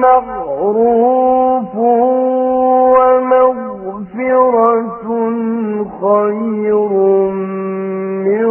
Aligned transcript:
معروف 0.00 1.74
ومغفرة 4.18 5.06
خير 6.00 6.88
من 8.24 8.48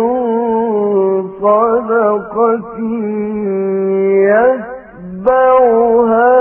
صدقة 1.41 2.77
يتبعها 5.07 6.36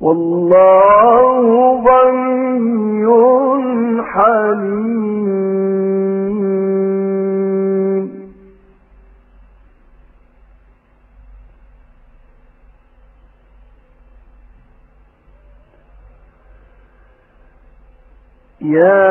والله 0.00 1.46
غني 1.86 3.06
حليم. 4.02 5.00
يا 18.60 19.09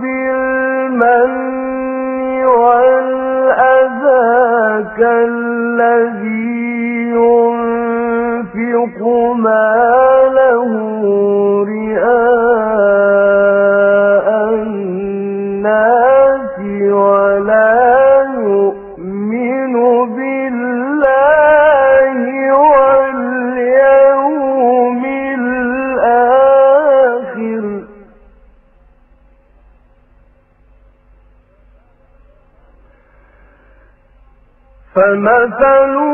بالمن 0.00 1.34
والأذى 2.44 4.24
كالذي 4.98 6.54
ينفق 7.10 9.00
ماله 9.36 9.83
فمثله 35.14 36.13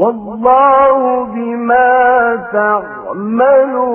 والله 0.00 1.24
بما 1.24 2.36
تعملون 2.52 3.92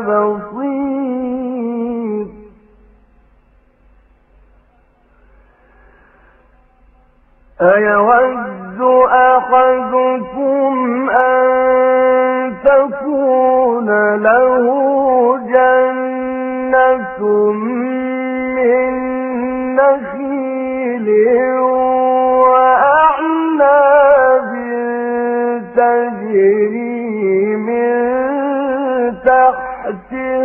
بصير. 0.00 0.78
أيود 7.60 8.80
أحدكم 9.10 10.74
أن 11.10 12.54
تكون 12.64 13.88
له 14.14 14.64
جنة 15.38 17.20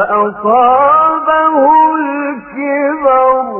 الأنهار 0.00 1.28
له 3.04 3.50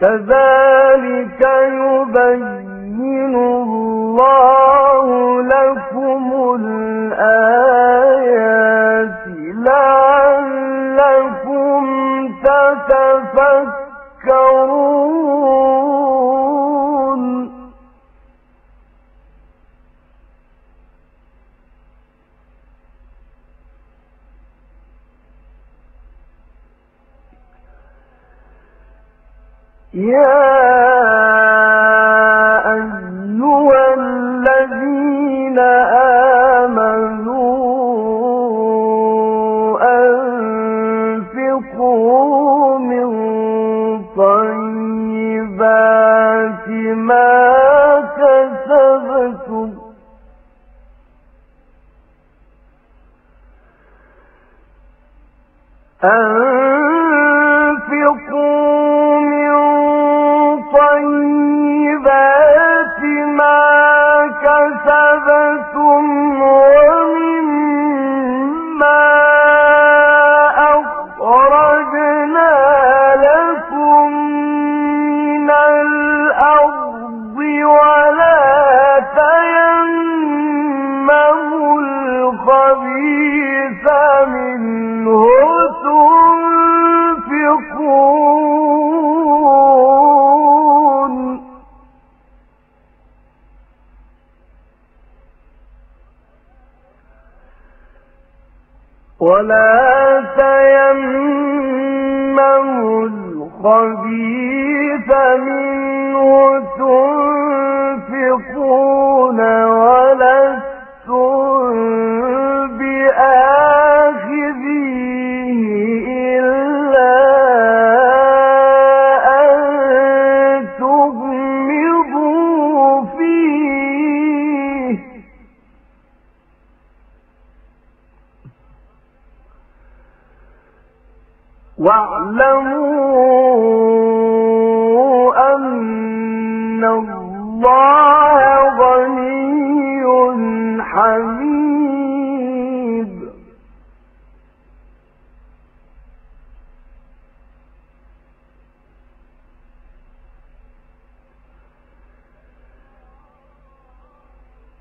كذلك 0.00 0.57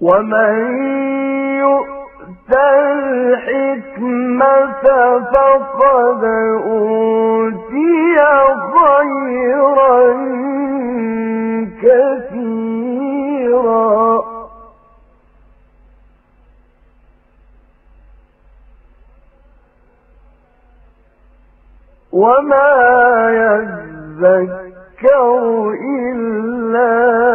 ومن 0.00 0.56
يؤت 1.58 2.52
الحكمة 2.74 4.62
فقد 4.82 6.24
أوتي 6.64 8.16
خيرا 8.72 9.96
كثيرا 11.82 12.76
وما 22.12 23.30
يذكر 24.22 25.24
إلا 26.12 27.25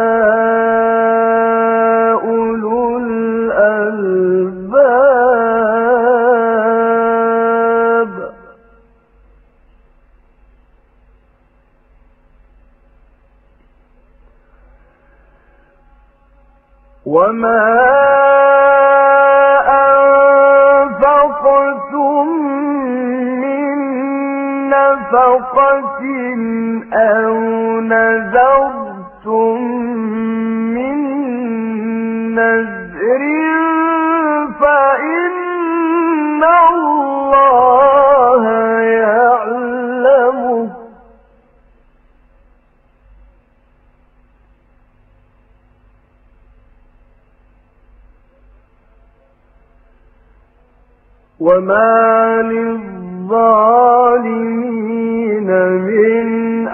نفقة 24.72 26.02
أو 26.92 27.40
نذرتم 27.80 29.60
من 30.74 30.98
نذر 32.34 33.22
فإن 34.60 36.42
الله 36.44 38.44
يعلمه 38.80 40.70
وما 51.40 52.42
للظالمين 52.42 53.01
من 55.78 56.68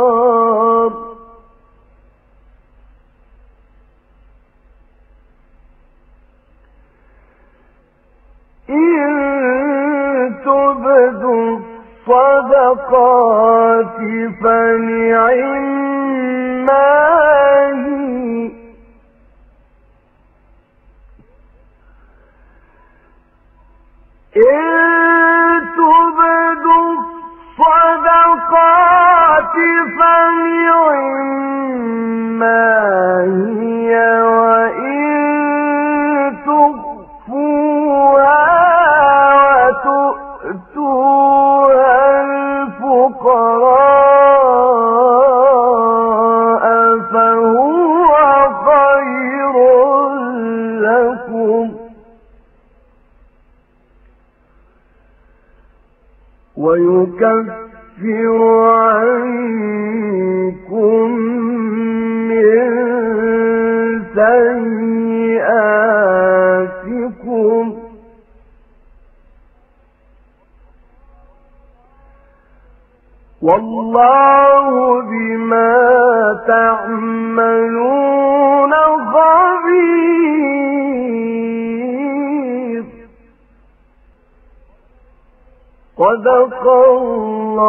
أنصار 0.00 0.92
إن 8.70 10.34
تبدوا 10.44 11.58
الصدقات 12.08 13.98
فنعما 14.42 15.90
إن 24.40 24.69
والله 73.42 75.02
بما 75.02 75.78
تعملون 76.46 77.90
خبير. 79.12 80.10
صدق 85.98 86.64
الله 86.68 87.60